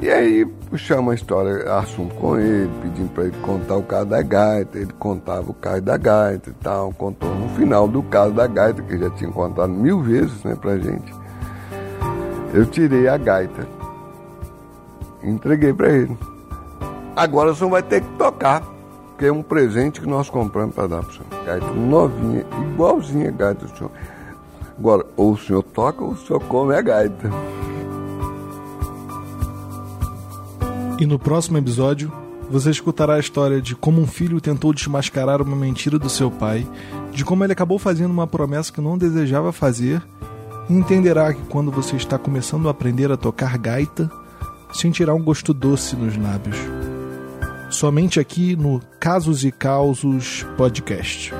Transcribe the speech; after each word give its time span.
E 0.00 0.08
aí 0.08 0.46
puxamos 0.46 1.12
a 1.12 1.14
história, 1.14 1.74
assunto 1.74 2.14
com 2.14 2.38
ele, 2.38 2.70
pedindo 2.80 3.10
para 3.10 3.24
ele 3.24 3.36
contar 3.42 3.76
o 3.76 3.82
caso 3.82 4.06
da 4.06 4.22
gaita, 4.22 4.78
ele 4.78 4.92
contava 4.98 5.50
o 5.50 5.52
caso 5.52 5.82
da 5.82 5.98
gaita 5.98 6.48
e 6.48 6.54
tal, 6.54 6.90
contou 6.94 7.28
no 7.34 7.50
final 7.50 7.86
do 7.86 8.02
caso 8.04 8.32
da 8.32 8.46
gaita, 8.46 8.80
que 8.82 8.96
já 8.96 9.10
tinha 9.10 9.30
contado 9.30 9.70
mil 9.70 10.00
vezes 10.00 10.42
né, 10.42 10.56
pra 10.58 10.78
gente. 10.78 11.12
Eu 12.54 12.64
tirei 12.64 13.08
a 13.08 13.18
gaita, 13.18 13.68
entreguei 15.22 15.74
para 15.74 15.90
ele. 15.90 16.16
Agora 17.14 17.50
o 17.50 17.54
senhor 17.54 17.68
vai 17.68 17.82
ter 17.82 18.00
que 18.00 18.08
tocar, 18.16 18.62
que 19.18 19.26
é 19.26 19.32
um 19.32 19.42
presente 19.42 20.00
que 20.00 20.08
nós 20.08 20.30
compramos 20.30 20.74
para 20.74 20.86
dar 20.86 21.02
para 21.02 21.10
o 21.10 21.12
senhor. 21.12 21.44
Gaita 21.44 21.72
novinha, 21.72 22.46
igualzinha 22.72 23.28
a 23.28 23.32
gaita 23.32 23.66
do 23.66 23.76
senhor. 23.76 23.90
Agora, 24.78 25.04
ou 25.14 25.32
o 25.32 25.36
senhor 25.36 25.62
toca 25.62 26.02
ou 26.02 26.12
o 26.12 26.16
senhor 26.16 26.40
come 26.44 26.74
a 26.74 26.80
gaita. 26.80 27.28
E 31.00 31.06
no 31.06 31.18
próximo 31.18 31.56
episódio, 31.56 32.12
você 32.50 32.70
escutará 32.70 33.14
a 33.14 33.18
história 33.18 33.58
de 33.58 33.74
como 33.74 34.02
um 34.02 34.06
filho 34.06 34.38
tentou 34.38 34.70
desmascarar 34.74 35.40
uma 35.40 35.56
mentira 35.56 35.98
do 35.98 36.10
seu 36.10 36.30
pai, 36.30 36.68
de 37.10 37.24
como 37.24 37.42
ele 37.42 37.54
acabou 37.54 37.78
fazendo 37.78 38.10
uma 38.10 38.26
promessa 38.26 38.70
que 38.70 38.82
não 38.82 38.98
desejava 38.98 39.50
fazer, 39.50 40.02
e 40.68 40.74
entenderá 40.74 41.32
que 41.32 41.40
quando 41.48 41.70
você 41.70 41.96
está 41.96 42.18
começando 42.18 42.68
a 42.68 42.72
aprender 42.72 43.10
a 43.10 43.16
tocar 43.16 43.56
gaita, 43.56 44.10
sentirá 44.74 45.14
um 45.14 45.22
gosto 45.22 45.54
doce 45.54 45.96
nos 45.96 46.18
lábios. 46.18 46.56
Somente 47.70 48.20
aqui 48.20 48.54
no 48.54 48.78
Casos 49.00 49.42
e 49.42 49.50
Causos 49.50 50.44
Podcast. 50.58 51.32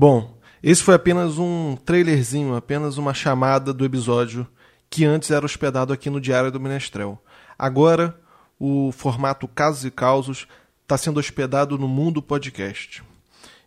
Bom, 0.00 0.38
esse 0.62 0.80
foi 0.80 0.94
apenas 0.94 1.38
um 1.38 1.74
trailerzinho, 1.74 2.54
apenas 2.54 2.98
uma 2.98 3.12
chamada 3.12 3.72
do 3.72 3.84
episódio 3.84 4.46
que 4.88 5.04
antes 5.04 5.28
era 5.32 5.44
hospedado 5.44 5.92
aqui 5.92 6.08
no 6.08 6.20
Diário 6.20 6.52
do 6.52 6.60
Menestrel. 6.60 7.20
Agora, 7.58 8.16
o 8.60 8.92
formato 8.92 9.48
Casos 9.48 9.84
e 9.84 9.90
Causos 9.90 10.46
está 10.84 10.96
sendo 10.96 11.18
hospedado 11.18 11.76
no 11.76 11.88
Mundo 11.88 12.22
Podcast. 12.22 13.02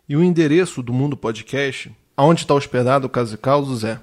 E 0.08 0.16
o 0.16 0.24
endereço 0.24 0.82
do 0.82 0.90
Mundo 0.90 1.18
Podcast, 1.18 1.94
aonde 2.16 2.40
está 2.40 2.54
hospedado 2.54 3.08
o 3.08 3.10
Casos 3.10 3.34
e 3.34 3.36
Causos, 3.36 3.84
é 3.84 4.00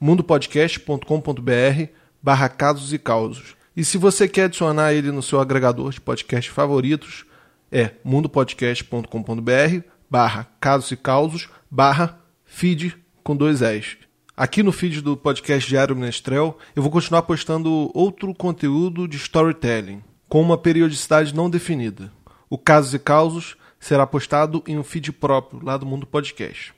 mundopodcast.com.br 0.00 1.90
barra 2.22 2.48
casos 2.48 2.94
e 2.94 2.98
causos. 2.98 3.54
E 3.76 3.84
se 3.84 3.98
você 3.98 4.26
quer 4.26 4.44
adicionar 4.44 4.94
ele 4.94 5.12
no 5.12 5.22
seu 5.22 5.40
agregador 5.40 5.90
de 5.90 6.00
podcast 6.00 6.50
favoritos, 6.50 7.26
é 7.70 7.90
mundopodcast.com.br 8.02 9.82
barra 10.10 10.46
casos 10.60 10.90
e 10.90 10.96
causos 10.96 11.48
barra 11.70 12.18
feed 12.44 12.96
com 13.22 13.36
dois 13.36 13.62
S. 13.62 13.98
Aqui 14.36 14.62
no 14.62 14.72
feed 14.72 15.00
do 15.00 15.16
podcast 15.16 15.68
Diário 15.68 15.96
Menestrel, 15.96 16.58
eu 16.74 16.82
vou 16.82 16.92
continuar 16.92 17.22
postando 17.22 17.90
outro 17.94 18.34
conteúdo 18.34 19.08
de 19.08 19.16
storytelling, 19.16 20.02
com 20.28 20.40
uma 20.42 20.58
periodicidade 20.58 21.34
não 21.34 21.48
definida. 21.48 22.12
O 22.48 22.58
Casos 22.58 22.94
e 22.94 22.98
Causos 22.98 23.56
será 23.80 24.06
postado 24.06 24.62
em 24.66 24.78
um 24.78 24.84
feed 24.84 25.12
próprio, 25.12 25.64
lá 25.64 25.76
do 25.76 25.86
Mundo 25.86 26.06
Podcast. 26.06 26.74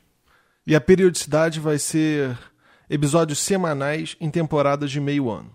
E 0.66 0.74
a 0.74 0.80
periodicidade 0.80 1.58
vai 1.58 1.78
ser 1.78 2.38
episódios 2.88 3.38
semanais 3.38 4.16
em 4.20 4.30
temporadas 4.30 4.90
de 4.90 5.00
meio 5.00 5.30
ano. 5.30 5.50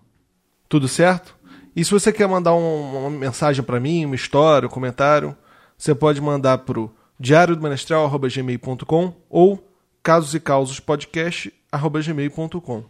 Tudo 0.67 0.87
certo? 0.87 1.35
E 1.75 1.83
se 1.83 1.91
você 1.91 2.11
quer 2.11 2.27
mandar 2.27 2.53
um, 2.53 2.97
uma 2.97 3.09
mensagem 3.09 3.63
para 3.63 3.79
mim, 3.79 4.05
uma 4.05 4.15
história, 4.15 4.67
um 4.67 4.71
comentário, 4.71 5.35
você 5.77 5.95
pode 5.95 6.21
mandar 6.21 6.59
para 6.59 6.79
o 7.23 7.23
diário 7.23 7.55
do 7.55 7.63
menestral.gmail.com 7.63 9.13
ou 9.29 9.65
casos 10.03 10.35
e 10.35 10.41
causos 10.41 10.81
podcast.gmail.com. 10.81 12.83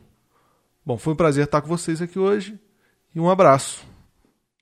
Bom, 0.84 0.98
foi 0.98 1.14
um 1.14 1.16
prazer 1.16 1.46
estar 1.46 1.62
com 1.62 1.68
vocês 1.68 2.02
aqui 2.02 2.18
hoje 2.18 2.60
e 3.14 3.20
um 3.20 3.30
abraço. 3.30 3.93